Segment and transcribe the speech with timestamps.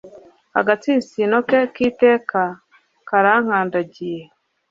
[0.59, 2.41] agatsinsino ke k'iteka
[3.07, 4.23] karankandagiye